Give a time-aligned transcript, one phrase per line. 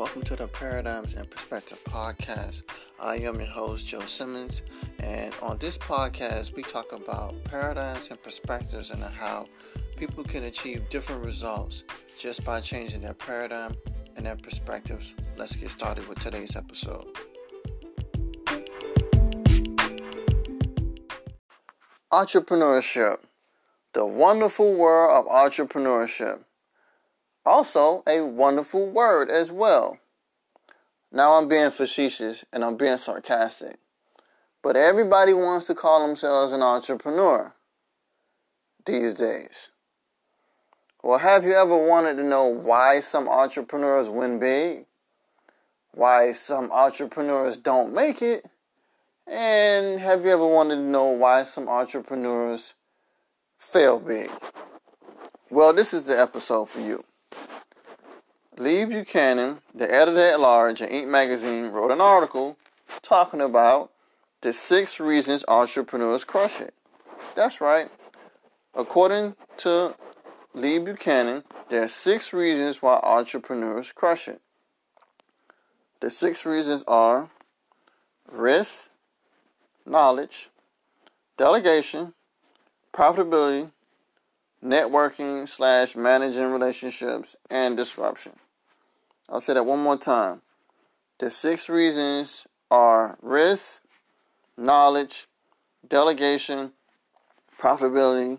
[0.00, 2.62] Welcome to the Paradigms and Perspective podcast.
[2.98, 4.62] I am your host, Joe Simmons,
[4.98, 9.46] and on this podcast, we talk about paradigms and perspectives and how
[9.98, 11.84] people can achieve different results
[12.18, 13.76] just by changing their paradigm
[14.16, 15.14] and their perspectives.
[15.36, 17.06] Let's get started with today's episode.
[22.10, 23.18] Entrepreneurship,
[23.92, 26.38] the wonderful world of entrepreneurship.
[27.44, 29.98] Also, a wonderful word as well.
[31.12, 33.78] Now I'm being facetious and I'm being sarcastic.
[34.62, 37.54] But everybody wants to call themselves an entrepreneur
[38.84, 39.68] these days.
[41.02, 44.84] Well, have you ever wanted to know why some entrepreneurs win big?
[45.92, 48.44] Why some entrepreneurs don't make it?
[49.26, 52.74] And have you ever wanted to know why some entrepreneurs
[53.58, 54.30] fail big?
[55.50, 57.04] Well, this is the episode for you.
[58.60, 61.08] Leigh Buchanan, the editor at large at Inc.
[61.08, 62.58] magazine, wrote an article
[63.00, 63.90] talking about
[64.42, 66.74] the six reasons entrepreneurs crush it.
[67.34, 67.88] That's right.
[68.74, 69.94] According to
[70.52, 74.42] Leigh Buchanan, there are six reasons why entrepreneurs crush it.
[76.00, 77.30] The six reasons are
[78.30, 78.90] risk,
[79.86, 80.50] knowledge,
[81.38, 82.12] delegation,
[82.92, 83.70] profitability,
[84.62, 88.32] networking slash managing relationships, and disruption.
[89.30, 90.42] I'll say that one more time.
[91.18, 93.82] The six reasons are risk,
[94.56, 95.28] knowledge,
[95.86, 96.72] delegation,
[97.58, 98.38] profitability,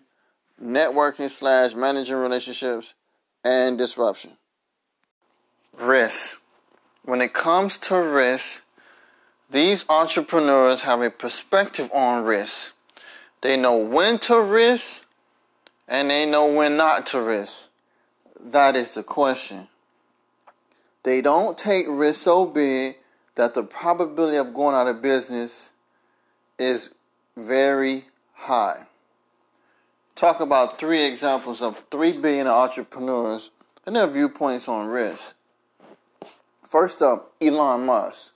[0.61, 2.93] networking slash managing relationships,
[3.43, 4.31] and disruption.
[5.77, 6.37] Risk.
[7.03, 8.61] When it comes to risk,
[9.49, 12.73] these entrepreneurs have a perspective on risk.
[13.41, 15.05] They know when to risk
[15.87, 17.69] and they know when not to risk.
[18.39, 19.67] That is the question.
[21.03, 22.97] They don't take risks so big
[23.35, 25.71] that the probability of going out of business
[26.59, 26.89] is
[27.35, 28.85] very high.
[30.15, 33.49] Talk about three examples of three billion entrepreneurs
[33.85, 35.33] and their viewpoints on risk.
[36.69, 38.33] First up, Elon Musk.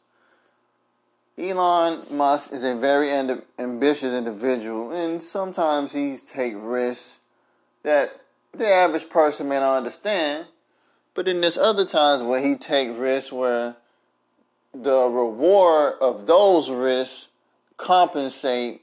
[1.37, 3.11] Elon Musk is a very
[3.59, 7.19] ambitious individual, and sometimes he takes risks
[7.83, 8.21] that
[8.53, 10.47] the average person may not understand.
[11.15, 13.77] But then there's other times where he take risks where
[14.73, 17.29] the reward of those risks
[17.77, 18.81] compensate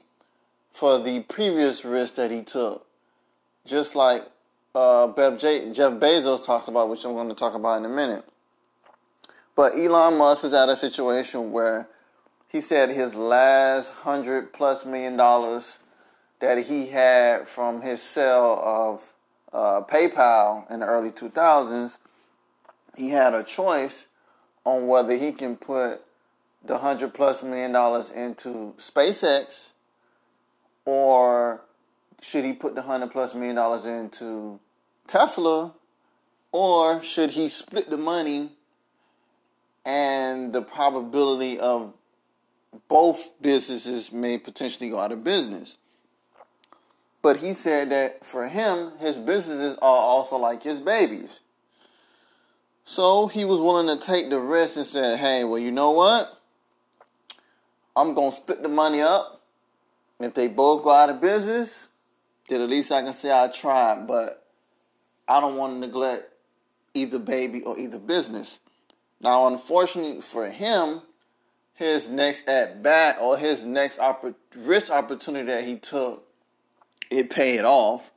[0.73, 2.87] for the previous risk that he took.
[3.65, 4.23] Just like
[4.73, 8.25] uh, Jeff Bezos talks about, which I'm going to talk about in a minute.
[9.55, 11.87] But Elon Musk is at a situation where
[12.47, 15.77] he said his last hundred plus million dollars
[16.39, 19.13] that he had from his sale of
[19.53, 21.99] uh, PayPal in the early 2000s
[22.95, 24.07] he had a choice
[24.65, 26.01] on whether he can put
[26.63, 29.71] the hundred plus million dollars into SpaceX
[30.85, 31.61] or
[32.21, 34.59] should he put the hundred plus million dollars into
[35.07, 35.73] Tesla
[36.51, 38.51] or should he split the money
[39.85, 41.93] and the probability of
[42.87, 45.77] both businesses may potentially go out of business.
[47.21, 51.39] But he said that for him, his businesses are also like his babies.
[52.85, 56.41] So he was willing to take the risk and said, hey, well, you know what?
[57.95, 59.41] I'm going to split the money up.
[60.19, 61.87] If they both go out of business,
[62.49, 64.07] then at least I can say I tried.
[64.07, 64.45] But
[65.27, 66.31] I don't want to neglect
[66.93, 68.59] either baby or either business.
[69.21, 71.01] Now, unfortunately for him,
[71.73, 76.27] his next at bat or his next oppor- risk opportunity that he took,
[77.09, 78.11] it paid off,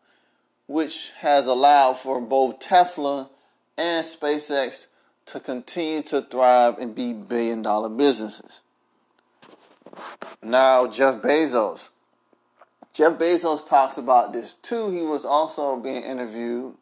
[0.67, 3.31] which has allowed for both Tesla
[3.77, 4.87] and SpaceX
[5.27, 8.61] to continue to thrive and be billion dollar businesses.
[10.43, 11.89] Now, Jeff Bezos.
[12.93, 14.91] Jeff Bezos talks about this too.
[14.91, 16.75] He was also being interviewed,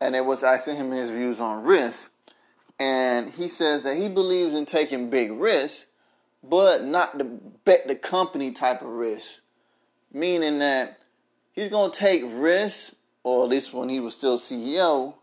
[0.00, 2.10] and it was asking him his views on risk.
[2.78, 5.86] And he says that he believes in taking big risks,
[6.42, 9.40] but not the bet the company type of risk.
[10.12, 10.98] Meaning that
[11.52, 15.14] he's going to take risks, or at least when he was still CEO,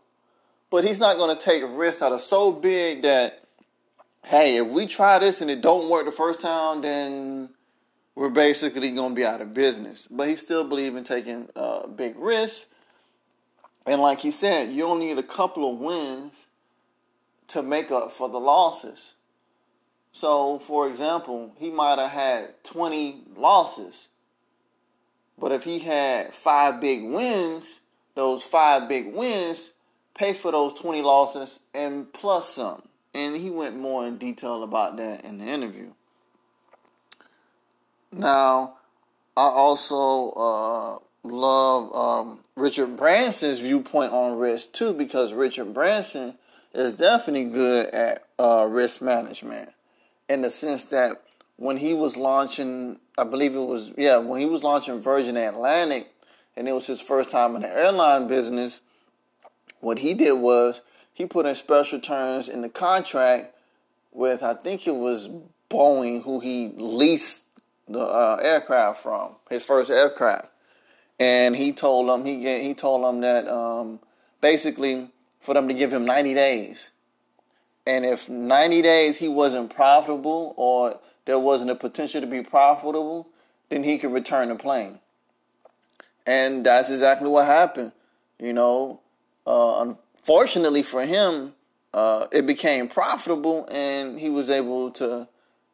[0.70, 3.42] but he's not going to take risks that are so big that,
[4.24, 7.50] hey, if we try this and it don't work the first time, then
[8.14, 10.06] we're basically going to be out of business.
[10.10, 12.66] But he still believes in taking uh, big risks.
[13.86, 16.34] And like he said, you only need a couple of wins
[17.48, 19.14] to make up for the losses.
[20.12, 24.08] So, for example, he might have had 20 losses.
[25.38, 27.80] But if he had five big wins,
[28.14, 29.70] those five big wins
[30.18, 32.82] pay for those 20 losses and plus some
[33.14, 35.92] And he went more in detail about that in the interview.
[38.12, 38.74] Now,
[39.36, 46.36] I also uh, love um, Richard Branson's viewpoint on risk too, because Richard Branson
[46.74, 49.70] is definitely good at uh, risk management
[50.28, 51.22] in the sense that
[51.56, 56.12] when he was launching, I believe it was, yeah, when he was launching Virgin Atlantic
[56.56, 58.80] and it was his first time in the airline business,
[59.80, 60.80] what he did was
[61.12, 63.54] he put in special terms in the contract
[64.12, 65.28] with, I think it was
[65.70, 67.40] Boeing, who he leased
[67.88, 70.48] the uh, aircraft from, his first aircraft.
[71.18, 74.00] And he told them, he, he told them that um,
[74.40, 75.10] basically
[75.40, 76.90] for them to give him 90 days.
[77.86, 83.28] And if 90 days he wasn't profitable or there wasn't a potential to be profitable,
[83.70, 85.00] then he could return the plane.
[86.26, 87.92] And that's exactly what happened.
[88.38, 89.00] You know,
[89.48, 91.54] uh, unfortunately for him,
[91.94, 95.26] uh, it became profitable and he was able to,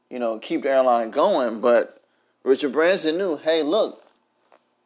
[0.08, 1.60] you know, keep the airline going.
[1.60, 2.00] But
[2.44, 4.02] Richard Branson knew, hey, look,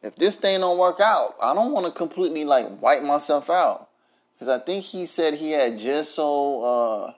[0.01, 3.89] if this thing don't work out, I don't want to completely like wipe myself out.
[4.33, 7.13] Because I think he said he had just sold uh,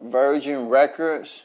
[0.00, 1.42] Virgin Records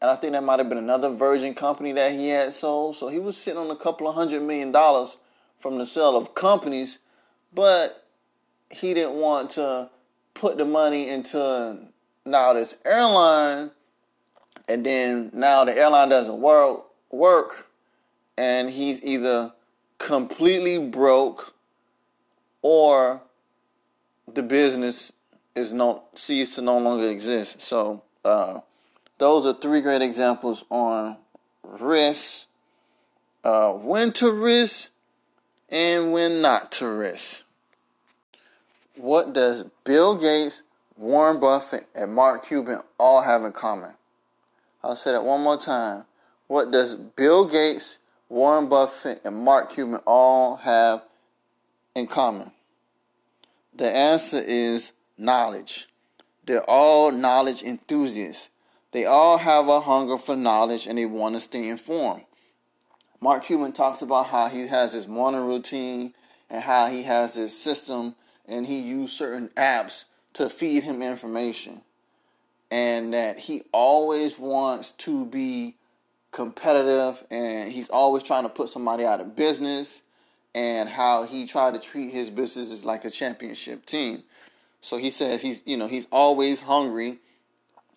[0.00, 2.96] and I think that might have been another Virgin company that he had sold.
[2.96, 5.16] So he was sitting on a couple of hundred million dollars
[5.58, 6.98] from the sale of companies,
[7.54, 8.05] but
[8.70, 9.90] he didn't want to
[10.34, 11.78] put the money into
[12.24, 13.70] now this airline,
[14.68, 17.68] and then now the airline doesn't work work,
[18.36, 19.52] and he's either
[19.98, 21.54] completely broke
[22.62, 23.22] or
[24.32, 25.12] the business
[25.54, 27.62] is no ceased to no longer exist.
[27.62, 28.60] So uh,
[29.18, 31.16] those are three great examples on
[31.62, 32.46] risk,
[33.44, 34.90] uh, when to risk,
[35.68, 37.42] and when not to risk.
[38.96, 40.62] What does Bill Gates,
[40.96, 43.92] Warren Buffett, and Mark Cuban all have in common?
[44.82, 46.04] I'll say that one more time.
[46.46, 47.98] What does Bill Gates,
[48.30, 51.02] Warren Buffett, and Mark Cuban all have
[51.94, 52.52] in common?
[53.74, 55.88] The answer is knowledge.
[56.46, 58.48] They're all knowledge enthusiasts.
[58.92, 62.22] They all have a hunger for knowledge and they want to stay informed.
[63.20, 66.14] Mark Cuban talks about how he has his morning routine
[66.48, 68.14] and how he has his system
[68.46, 70.04] and he used certain apps
[70.34, 71.82] to feed him information.
[72.70, 75.76] And that he always wants to be
[76.32, 80.02] competitive and he's always trying to put somebody out of business
[80.54, 84.24] and how he tried to treat his business as like a championship team.
[84.80, 87.18] So he says he's you know he's always hungry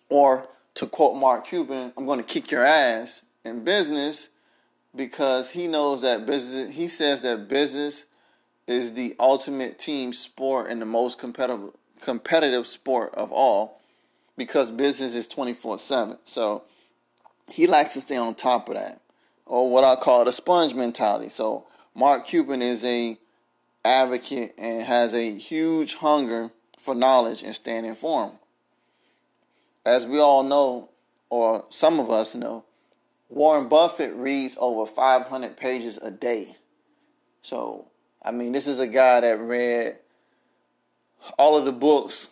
[0.08, 4.28] or to quote Mark Cuban, I'm going to kick your ass in business
[4.94, 8.04] because he knows that business, he says that business
[8.70, 11.70] is the ultimate team sport and the most competitive
[12.00, 13.80] competitive sport of all
[14.36, 16.18] because business is 24/7.
[16.24, 16.62] So
[17.50, 19.00] he likes to stay on top of that
[19.44, 21.28] or what I call the sponge mentality.
[21.28, 23.18] So Mark Cuban is a
[23.84, 28.38] advocate and has a huge hunger for knowledge and staying informed
[29.84, 30.90] as we all know,
[31.28, 32.64] or some of us know,
[33.28, 36.56] Warren Buffett reads over 500 pages a day.
[37.42, 37.89] So,
[38.22, 39.96] I mean, this is a guy that read
[41.38, 42.28] all of the books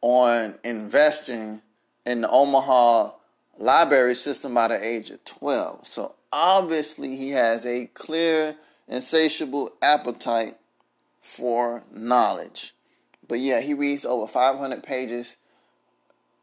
[0.00, 1.62] on investing
[2.06, 3.12] in the Omaha
[3.58, 5.86] library system by the age of 12.
[5.86, 8.56] So, obviously, he has a clear,
[8.88, 10.56] insatiable appetite
[11.20, 12.74] for knowledge.
[13.28, 15.36] But yeah, he reads over 500 pages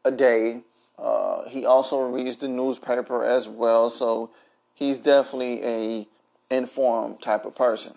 [0.04, 0.62] a day.
[0.98, 4.30] Uh, he also reads the newspaper as well, so
[4.74, 6.08] he's definitely a
[6.50, 7.94] informed type of person.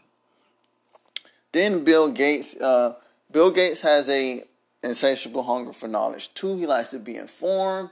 [1.53, 2.55] Then Bill Gates.
[2.55, 2.95] Uh,
[3.31, 4.43] Bill Gates has a
[4.83, 6.57] insatiable hunger for knowledge too.
[6.57, 7.89] He likes to be informed,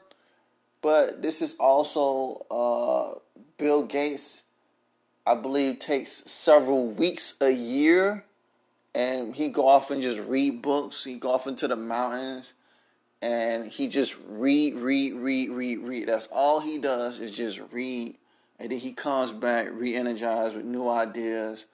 [0.81, 3.19] but this is also uh,
[3.57, 4.41] Bill Gates.
[5.25, 8.25] I believe takes several weeks a year,
[8.93, 11.03] and he go off and just read books.
[11.03, 12.53] He go off into the mountains
[13.21, 16.07] and he just read, read, read, read, read.
[16.07, 18.15] That's all he does is just read,
[18.59, 21.65] and then he comes back re-energized with new ideas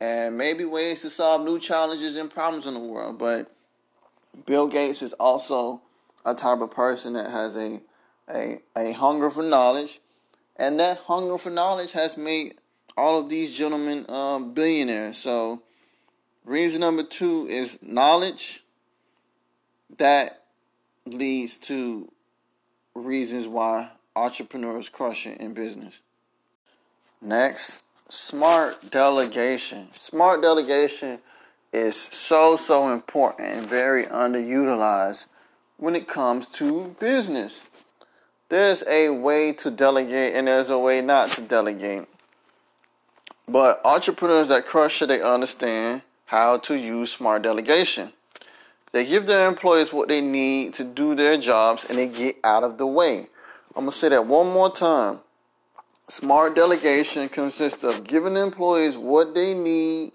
[0.00, 3.18] and maybe ways to solve new challenges and problems in the world.
[3.18, 3.52] But
[4.46, 5.82] Bill Gates is also
[6.24, 7.80] a type of person that has a
[8.30, 10.00] a, a hunger for knowledge,
[10.56, 12.54] and that hunger for knowledge has made
[12.96, 15.16] all of these gentlemen uh, billionaires.
[15.16, 15.62] So,
[16.44, 18.64] reason number two is knowledge.
[19.96, 20.44] That
[21.06, 22.12] leads to
[22.94, 26.00] reasons why entrepreneurs crush it in business.
[27.20, 29.88] Next, smart delegation.
[29.94, 31.18] Smart delegation
[31.72, 35.26] is so, so important and very underutilized
[35.76, 37.60] when it comes to business.
[38.48, 42.06] There's a way to delegate and there's a way not to delegate.
[43.46, 48.12] But entrepreneurs that crush it, they understand how to use smart delegation.
[48.92, 52.64] They give their employees what they need to do their jobs and they get out
[52.64, 53.28] of the way.
[53.76, 55.20] I'm going to say that one more time.
[56.10, 60.12] Smart delegation consists of giving employees what they need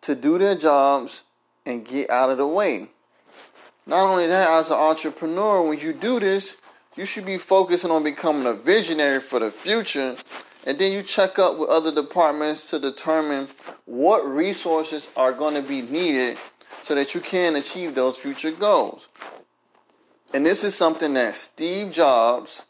[0.00, 1.22] to do their jobs
[1.66, 2.88] and get out of the way.
[3.86, 6.56] Not only that, as an entrepreneur, when you do this,
[6.96, 10.16] you should be focusing on becoming a visionary for the future.
[10.66, 13.48] And then you check up with other departments to determine
[13.84, 16.38] what resources are going to be needed
[16.80, 19.08] so that you can achieve those future goals.
[20.32, 22.62] And this is something that Steve Jobs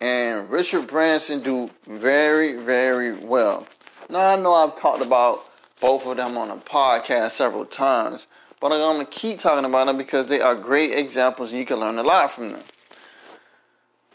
[0.00, 3.66] and Richard Branson do very, very well.
[4.08, 5.44] Now, I know I've talked about
[5.80, 8.26] both of them on a podcast several times,
[8.60, 11.78] but I'm to keep talking about them because they are great examples and you can
[11.78, 12.62] learn a lot from them.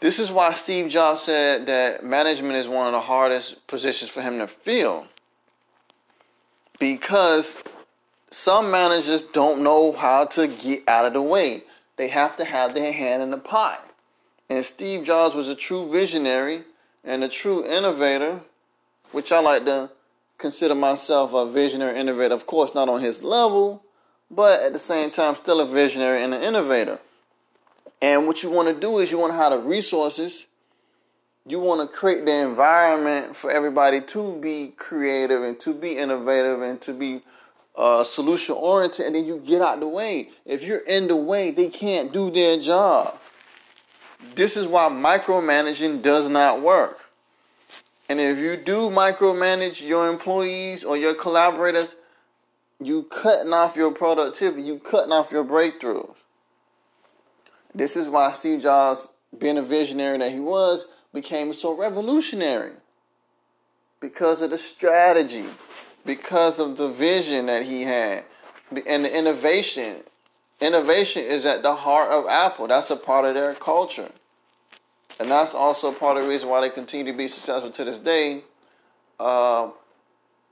[0.00, 4.20] This is why Steve Jobs said that management is one of the hardest positions for
[4.20, 5.06] him to fill.
[6.78, 7.56] Because
[8.30, 11.62] some managers don't know how to get out of the way.
[11.96, 13.78] They have to have their hand in the pie.
[14.48, 16.62] And Steve Jobs was a true visionary
[17.04, 18.40] and a true innovator,
[19.12, 19.90] which I like to
[20.38, 22.34] consider myself a visionary innovator.
[22.34, 23.82] Of course, not on his level,
[24.30, 26.98] but at the same time, still a visionary and an innovator.
[28.02, 30.46] And what you want to do is you want to have the resources.
[31.46, 36.60] You want to create the environment for everybody to be creative and to be innovative
[36.60, 37.22] and to be
[37.76, 40.30] uh, solution oriented, and then you get out the way.
[40.44, 43.18] If you're in the way, they can't do their job.
[44.34, 47.06] This is why micromanaging does not work.
[48.08, 51.96] And if you do micromanage your employees or your collaborators,
[52.80, 56.14] you cutting off your productivity, you cutting off your breakthroughs.
[57.74, 62.72] This is why Steve Jobs, being a visionary that he was, became so revolutionary.
[64.00, 65.44] Because of the strategy,
[66.04, 68.24] because of the vision that he had,
[68.86, 69.96] and the innovation.
[70.60, 72.68] Innovation is at the heart of Apple.
[72.68, 74.10] That's a part of their culture.
[75.18, 77.98] And that's also part of the reason why they continue to be successful to this
[77.98, 78.42] day.
[79.18, 79.70] Uh,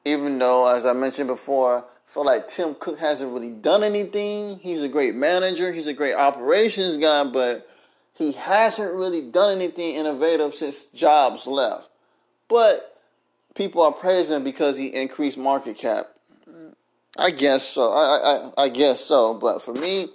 [0.04, 1.82] even though, as I mentioned before, I
[2.12, 4.58] feel like Tim Cook hasn't really done anything.
[4.58, 7.68] He's a great manager, he's a great operations guy, but
[8.14, 11.88] he hasn't really done anything innovative since Jobs left.
[12.49, 13.00] But
[13.54, 16.13] people are praising him because he increased market cap.
[17.16, 17.92] I guess so.
[17.92, 19.35] I, I, I guess so.
[19.35, 20.09] But for me,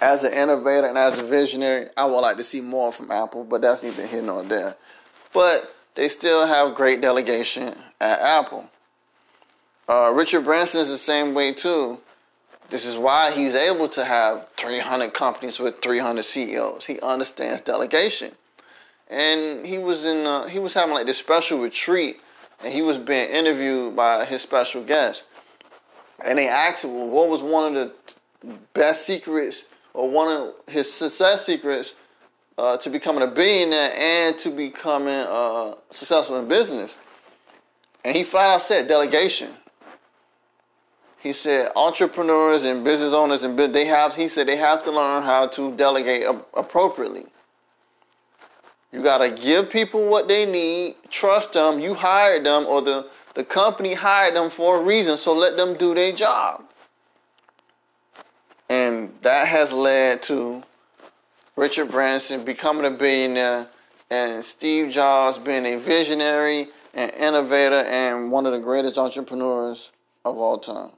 [0.00, 3.44] as an innovator and as a visionary, I would like to see more from Apple,
[3.44, 4.76] but that's neither here nor there.
[5.32, 8.68] But they still have great delegation at Apple.
[9.88, 11.98] Uh, Richard Branson is the same way too.
[12.70, 16.86] This is why he's able to have 300 companies with 300 CEOs.
[16.86, 18.32] He understands delegation,
[19.08, 22.20] and he was in uh, he was having like this special retreat,
[22.64, 25.24] and he was being interviewed by his special guest,
[26.24, 27.92] and they asked him, "What was one of
[28.42, 29.64] the best secrets
[29.94, 31.94] or one of his success secrets
[32.58, 36.98] uh, to becoming a billionaire and to becoming uh, successful in business.
[38.04, 39.50] And he flat out said delegation.
[41.20, 44.16] He said entrepreneurs and business owners and they have.
[44.16, 47.26] He said they have to learn how to delegate appropriately.
[48.90, 51.80] You gotta give people what they need, trust them.
[51.80, 55.16] You hired them, or the the company hired them for a reason.
[55.16, 56.64] So let them do their job.
[58.68, 60.62] And that has led to
[61.56, 63.68] Richard Branson becoming a billionaire
[64.10, 69.90] and Steve Jobs being a visionary and innovator and one of the greatest entrepreneurs
[70.24, 70.90] of all time.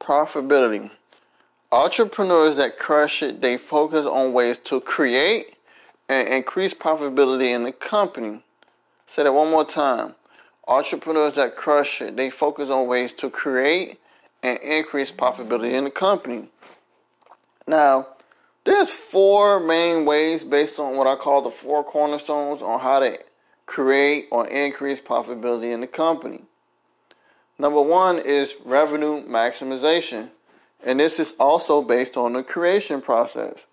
[0.00, 0.90] Profitability.
[1.72, 5.56] Entrepreneurs that crush it, they focus on ways to create
[6.08, 8.42] and increase profitability in the company.
[9.06, 10.14] Say that one more time.
[10.68, 13.98] Entrepreneurs that crush it, they focus on ways to create
[14.42, 16.48] and increase profitability in the company.
[17.68, 18.08] Now,
[18.64, 23.18] there's four main ways based on what I call the four cornerstones on how to
[23.64, 26.42] create or increase profitability in the company.
[27.58, 30.30] Number one is revenue maximization,
[30.84, 33.66] and this is also based on the creation process.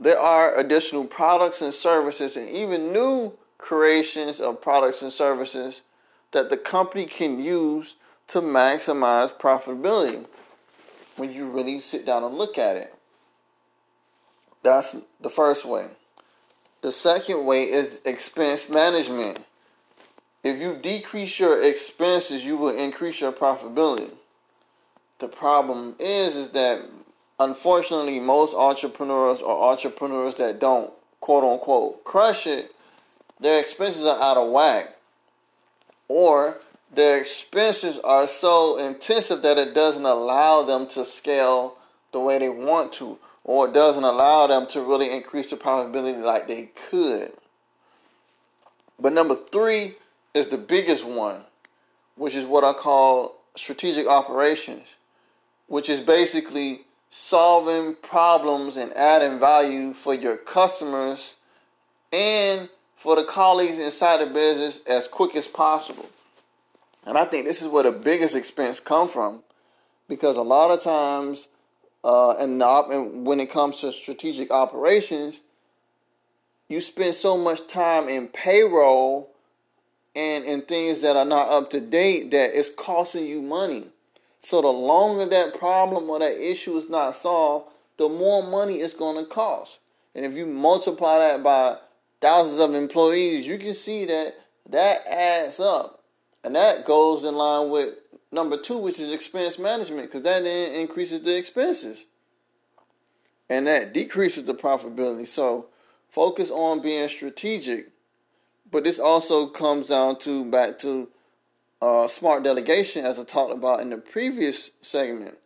[0.00, 5.82] There are additional products and services, and even new creations of products and services
[6.32, 7.94] that the company can use
[8.26, 10.26] to maximize profitability
[11.16, 12.94] when you really sit down and look at it.
[14.62, 15.86] That's the first way.
[16.82, 19.44] The second way is expense management.
[20.42, 24.10] If you decrease your expenses, you will increase your profitability.
[25.20, 26.82] The problem is is that
[27.38, 30.90] unfortunately, most entrepreneurs or entrepreneurs that don't
[31.20, 32.74] quote unquote crush it,
[33.42, 34.96] their expenses are out of whack.
[36.08, 36.58] Or
[36.94, 41.76] their expenses are so intensive that it doesn't allow them to scale
[42.12, 46.22] the way they want to, or it doesn't allow them to really increase the profitability
[46.22, 47.32] like they could.
[49.00, 49.96] But number three
[50.34, 51.44] is the biggest one,
[52.16, 54.94] which is what I call strategic operations,
[55.66, 61.34] which is basically solving problems and adding value for your customers
[62.12, 62.68] and
[63.02, 66.08] for the colleagues inside the business as quick as possible.
[67.04, 69.42] And I think this is where the biggest expense come from,
[70.08, 71.48] because a lot of times,
[72.04, 75.40] uh, and, and when it comes to strategic operations,
[76.68, 79.30] you spend so much time in payroll
[80.14, 83.86] and in things that are not up to date that it's costing you money.
[84.38, 87.66] So the longer that problem or that issue is not solved,
[87.96, 89.80] the more money it's going to cost.
[90.14, 91.78] And if you multiply that by
[92.22, 94.36] thousands of employees, you can see that
[94.70, 96.04] that adds up.
[96.44, 97.94] And that goes in line with
[98.30, 102.06] number two, which is expense management, because that then increases the expenses.
[103.50, 105.28] And that decreases the profitability.
[105.28, 105.66] So
[106.08, 107.88] focus on being strategic.
[108.70, 111.08] But this also comes down to back to
[111.82, 115.36] uh, smart delegation, as I talked about in the previous segment.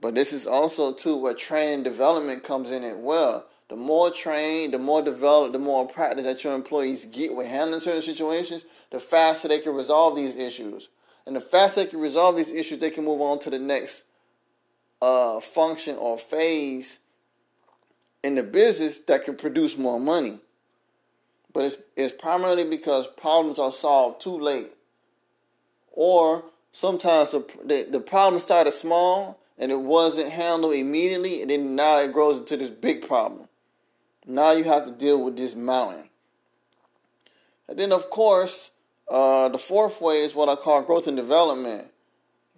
[0.00, 3.46] But this is also too where training development comes in as well.
[3.68, 7.80] The more trained, the more developed, the more practice that your employees get with handling
[7.80, 10.88] certain situations, the faster they can resolve these issues.
[11.26, 14.02] And the faster they can resolve these issues, they can move on to the next
[15.00, 16.98] uh, function or phase
[18.22, 20.38] in the business that can produce more money.
[21.52, 24.72] But it's, it's primarily because problems are solved too late
[25.92, 31.76] or sometimes the, the, the problem started small and it wasn't handled immediately, and then
[31.76, 33.46] now it grows into this big problem.
[34.26, 36.08] Now you have to deal with this mountain.
[37.68, 38.70] And then, of course,
[39.10, 41.88] uh, the fourth way is what I call growth and development.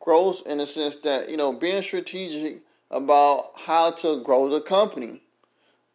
[0.01, 5.23] Growth in the sense that, you know, being strategic about how to grow the company.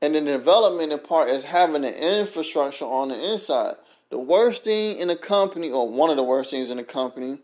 [0.02, 3.76] And the development part is having the infrastructure on the inside.
[4.10, 7.40] The worst thing in a company, or one of the worst things in a company,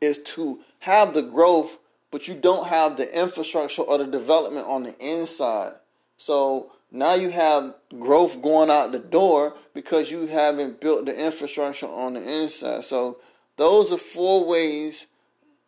[0.00, 1.78] is to have the growth,
[2.10, 5.72] but you don't have the infrastructure or the development on the inside.
[6.18, 11.88] So now you have growth going out the door because you haven't built the infrastructure
[11.88, 12.84] on the inside.
[12.84, 13.18] So
[13.56, 15.06] those are four ways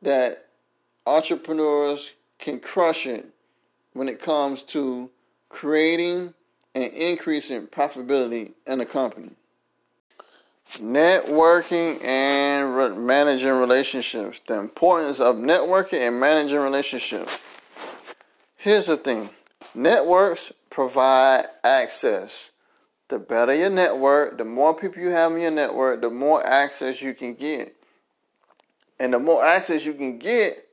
[0.02, 0.46] that
[1.06, 3.26] entrepreneurs can crush it
[3.92, 5.10] when it comes to
[5.48, 6.34] creating
[6.74, 9.30] and increasing profitability in a company.
[10.76, 14.40] Networking and re- managing relationships.
[14.46, 17.38] The importance of networking and managing relationships.
[18.56, 19.30] Here's the thing
[19.74, 22.50] networks provide access.
[23.08, 27.00] The better your network, the more people you have in your network, the more access
[27.00, 27.74] you can get.
[29.00, 30.68] And the more access you can get,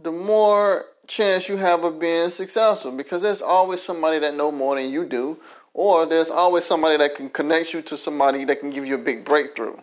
[0.00, 4.76] the more chance you have of being successful because there's always somebody that know more
[4.76, 5.38] than you do
[5.74, 8.98] or there's always somebody that can connect you to somebody that can give you a
[8.98, 9.76] big breakthrough.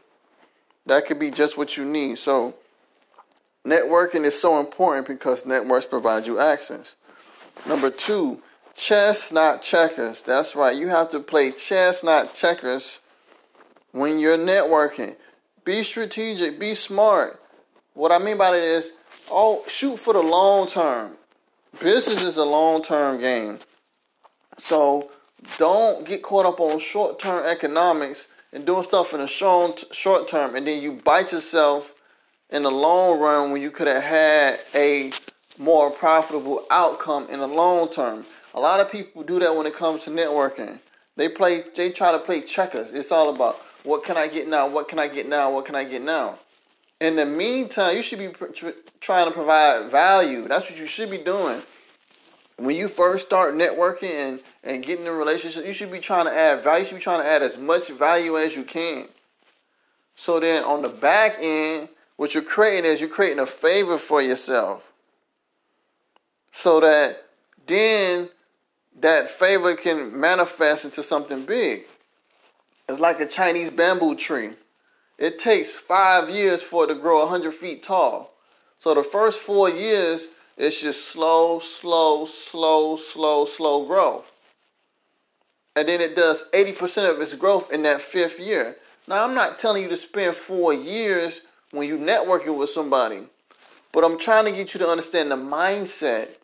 [0.86, 2.18] That could be just what you need.
[2.18, 2.56] So,
[3.66, 6.96] networking is so important because networks provide you access.
[7.68, 8.42] Number two,
[8.76, 10.22] chess, not checkers.
[10.22, 10.76] That's right.
[10.76, 13.00] You have to play chess, not checkers
[13.92, 15.16] when you're networking.
[15.64, 17.40] Be strategic, be smart.
[17.94, 18.94] What I mean by that is,
[19.30, 21.18] oh, shoot for the long term.
[21.80, 23.60] Business is a long term game.
[24.58, 25.12] So,
[25.58, 30.28] don't get caught up on short term economics and doing stuff in the short short
[30.28, 31.94] term, and then you bite yourself
[32.50, 35.12] in the long run when you could have had a
[35.58, 38.26] more profitable outcome in the long term.
[38.54, 40.80] A lot of people do that when it comes to networking.
[41.16, 42.92] They play, they try to play checkers.
[42.92, 44.68] It's all about what can I get now?
[44.68, 45.52] What can I get now?
[45.52, 46.38] What can I get now?
[47.00, 48.30] In the meantime, you should be
[49.00, 50.48] trying to provide value.
[50.48, 51.62] That's what you should be doing
[52.62, 56.26] when you first start networking and, and getting in a relationship, you should be trying
[56.26, 56.84] to add value.
[56.84, 59.08] You should be trying to add as much value as you can.
[60.16, 64.22] So then on the back end, what you're creating is you're creating a favor for
[64.22, 64.92] yourself.
[66.52, 67.26] So that
[67.66, 68.30] then
[69.00, 71.86] that favor can manifest into something big.
[72.88, 74.52] It's like a Chinese bamboo tree.
[75.18, 78.34] It takes five years for it to grow 100 feet tall.
[78.80, 80.26] So the first four years,
[80.58, 84.32] it's just slow, slow, slow, slow, slow growth.
[85.76, 88.76] And then it does 80% of its growth in that fifth year.
[89.08, 93.22] Now, I'm not telling you to spend four years when you're networking with somebody,
[93.94, 96.36] but I'm trying to get you to understand the mindset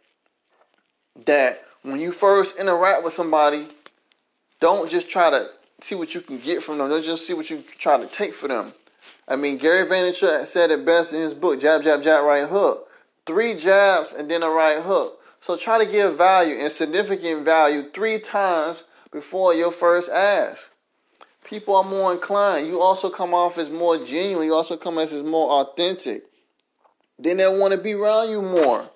[1.26, 3.68] that when you first interact with somebody,
[4.60, 5.48] don't just try to
[5.82, 6.90] see what you can get from them.
[6.90, 8.74] Don't just see what you try to take for them.
[9.28, 12.88] I mean, Gary Vaynerchuk said it best in his book, Jab, Jab, Jab, Right Hook.
[13.28, 15.20] Three jabs and then a right hook.
[15.42, 20.72] So try to give value and significant value three times before your first ask.
[21.44, 22.68] People are more inclined.
[22.68, 24.48] You also come off as more genuine.
[24.48, 26.24] You also come off as more authentic.
[27.20, 28.90] Then they'll want to be around you more.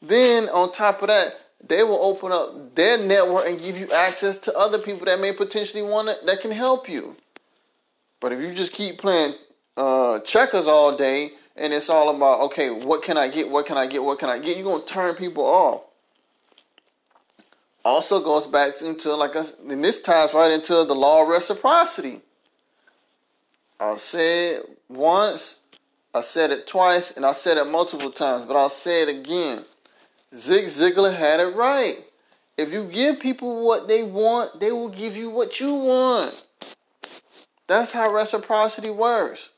[0.00, 1.34] Then on top of that,
[1.66, 5.32] they will open up their network and give you access to other people that may
[5.32, 7.16] potentially want it that can help you.
[8.20, 9.34] But if you just keep playing
[9.76, 13.50] uh, checkers all day and it's all about okay, what can I get?
[13.50, 14.02] What can I get?
[14.02, 14.56] What can I get?
[14.56, 15.82] You're gonna turn people off.
[17.84, 22.20] Also goes back into like a, and this ties right into the law of reciprocity.
[23.78, 25.56] I'll say it once,
[26.14, 29.64] I said it twice, and I said it multiple times, but I'll say it again.
[30.34, 32.04] Zig Ziglar had it right.
[32.56, 36.34] If you give people what they want, they will give you what you want.
[37.66, 39.50] That's how reciprocity works.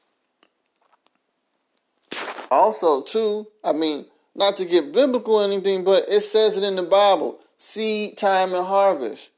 [2.51, 6.77] Also, too, I mean, not to get biblical or anything, but it says it in
[6.77, 9.31] the Bible seed, time, and harvest.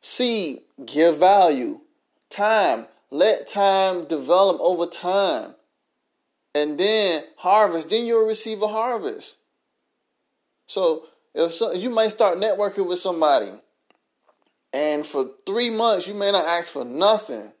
[0.00, 1.80] Seed, give value.
[2.28, 5.54] Time, let time develop over time.
[6.54, 9.36] And then harvest, then you'll receive a harvest.
[10.66, 13.50] So, if so, you might start networking with somebody,
[14.72, 17.52] and for three months you may not ask for nothing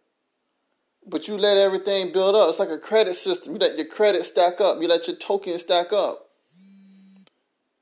[1.06, 2.48] but you let everything build up.
[2.48, 3.52] It's like a credit system.
[3.52, 4.82] You let your credit stack up.
[4.82, 6.30] You let your tokens stack up.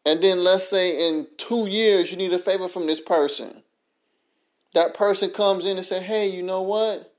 [0.04, 3.62] And then let's say in two years you need a favor from this person.
[4.74, 7.14] That person comes in and say, "Hey, you know what?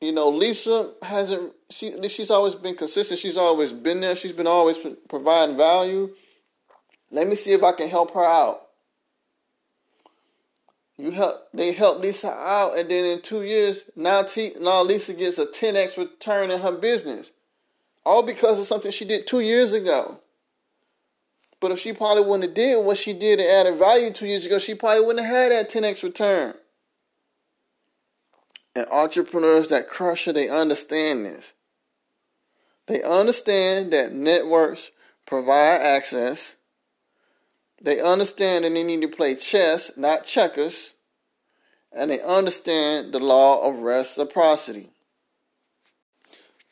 [0.00, 1.52] You know, Lisa hasn't.
[1.72, 3.18] She she's always been consistent.
[3.18, 4.14] She's always been there.
[4.14, 6.14] She's been always providing value.
[7.10, 8.68] Let me see if I can help her out."
[10.98, 15.14] You help they help Lisa out, and then in two years, now T, now Lisa
[15.14, 17.32] gets a 10x return in her business,
[18.04, 20.20] all because of something she did two years ago.
[21.60, 24.44] But if she probably wouldn't have did what she did and added value two years
[24.44, 26.54] ago, she probably wouldn't have had that 10x return.
[28.74, 31.52] And entrepreneurs that crush it, they understand this.
[32.86, 34.90] They understand that networks
[35.26, 36.56] provide access
[37.82, 40.94] they understand that they need to play chess, not checkers.
[41.92, 44.90] And they understand the law of reciprocity.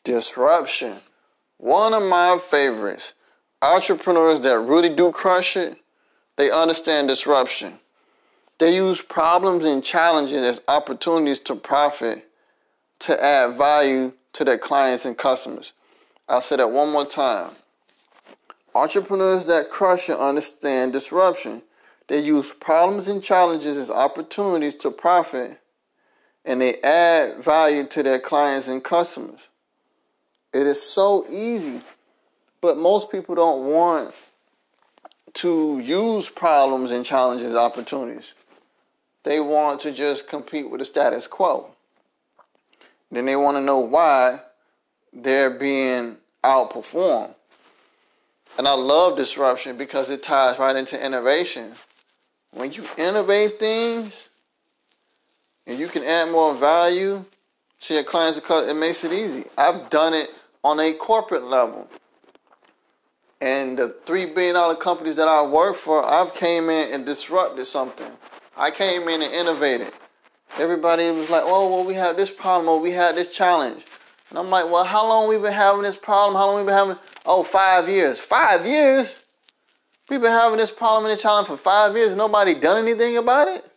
[0.03, 1.01] Disruption.
[1.57, 3.13] One of my favorites.
[3.61, 5.77] Entrepreneurs that really do crush it,
[6.37, 7.75] they understand disruption.
[8.57, 12.27] They use problems and challenges as opportunities to profit,
[13.01, 15.73] to add value to their clients and customers.
[16.31, 17.51] I'll say that one more time.
[18.73, 21.61] Entrepreneurs that crush and understand disruption.
[22.07, 25.59] They use problems and challenges as opportunities to profit
[26.45, 29.49] and they add value to their clients and customers.
[30.53, 31.81] It is so easy,
[32.61, 34.15] but most people don't want
[35.33, 38.33] to use problems and challenges as opportunities.
[39.23, 41.71] They want to just compete with the status quo.
[43.11, 44.39] Then they want to know why
[45.13, 47.35] they're being outperformed.
[48.57, 51.73] And I love disruption because it ties right into innovation.
[52.51, 54.29] When you innovate things
[55.65, 57.25] and you can add more value
[57.81, 59.45] to your clients, it makes it easy.
[59.57, 60.29] I've done it
[60.63, 61.87] on a corporate level.
[63.39, 67.65] And the three billion dollar companies that I work for, I've came in and disrupted
[67.65, 68.11] something.
[68.55, 69.93] I came in and innovated.
[70.59, 73.83] Everybody was like, "Oh, well, we have this problem, or we had this challenge,"
[74.31, 76.35] and I'm like, "Well, how long we been having this problem?
[76.35, 78.17] How long we been having?" Oh, five years.
[78.17, 79.17] Five years?
[80.09, 82.15] We've been having this problem in the challenge for five years.
[82.15, 83.69] Nobody done anything about it.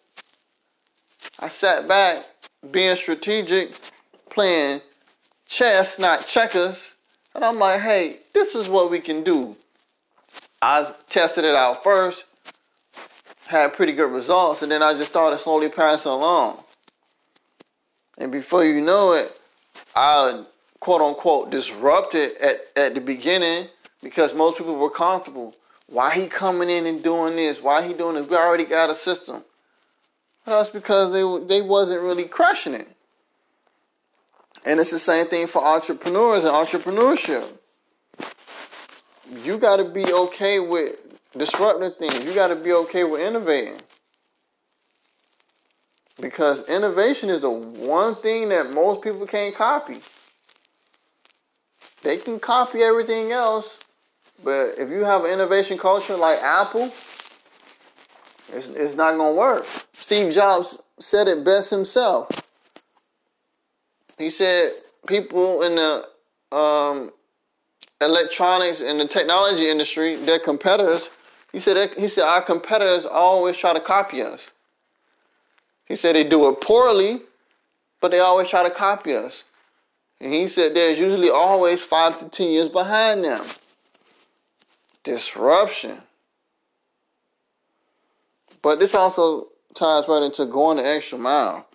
[1.38, 2.24] I sat back,
[2.70, 3.74] being strategic,
[4.30, 4.80] playing
[5.46, 6.92] chess, not checkers.
[7.34, 9.56] And I'm like, hey, this is what we can do.
[10.62, 12.24] I tested it out first,
[13.46, 16.58] had pretty good results, and then I just started slowly passing along.
[18.16, 19.38] And before you know it,
[19.94, 20.44] I
[20.80, 23.68] quote unquote disrupted at, at the beginning
[24.02, 25.54] because most people were comfortable.
[25.86, 27.60] Why he coming in and doing this?
[27.60, 28.28] Why he doing this?
[28.28, 29.44] We already got a system.
[30.46, 32.88] That's because they they wasn't really crushing it.
[34.64, 37.52] And it's the same thing for entrepreneurs and entrepreneurship.
[39.42, 40.96] You got to be okay with
[41.36, 42.24] disrupting things.
[42.24, 43.78] You got to be okay with innovating.
[46.20, 50.00] Because innovation is the one thing that most people can't copy.
[52.02, 53.76] They can copy everything else,
[54.42, 56.92] But if you have an innovation culture like Apple,
[58.52, 59.66] it's, it's not going to work.
[59.92, 62.28] Steve Jobs said it best himself.
[64.18, 64.72] He said
[65.06, 67.10] people in the um,
[68.00, 71.08] electronics and the technology industry, their competitors,
[71.52, 74.50] he said he said our competitors always try to copy us.
[75.86, 77.20] He said they do it poorly,
[78.00, 79.44] but they always try to copy us.
[80.20, 83.44] And he said there's usually always five to ten years behind them.
[85.02, 85.98] Disruption.
[88.62, 91.66] But this also ties right into going the extra mile.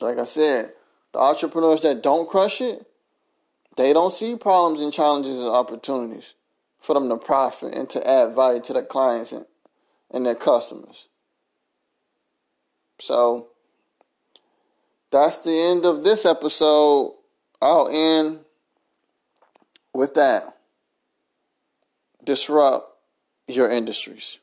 [0.00, 0.72] Like I said,
[1.12, 2.86] the entrepreneurs that don't crush it,
[3.76, 6.34] they don't see problems and challenges as opportunities
[6.80, 9.46] for them to profit and to add value to their clients and,
[10.10, 11.06] and their customers.
[13.00, 13.48] So
[15.10, 17.14] that's the end of this episode.
[17.60, 18.40] I'll end
[19.94, 20.58] with that.
[22.22, 22.86] Disrupt
[23.48, 24.38] your industries.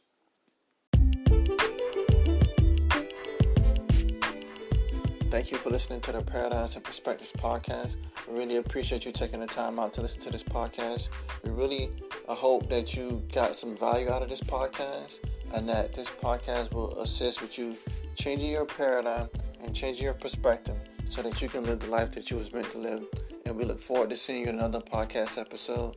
[5.30, 7.96] Thank you for listening to the Paradigms and Perspectives podcast.
[8.28, 11.10] We really appreciate you taking the time out to listen to this podcast.
[11.44, 11.92] We really
[12.28, 15.20] hope that you got some value out of this podcast
[15.54, 17.76] and that this podcast will assist with you
[18.16, 19.30] changing your paradigm
[19.64, 22.70] and changing your perspective so that you can live the life that you was meant
[22.72, 23.06] to live.
[23.46, 25.96] And we look forward to seeing you in another podcast episode.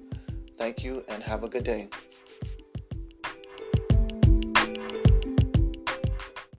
[0.57, 1.89] Thank you and have a good day.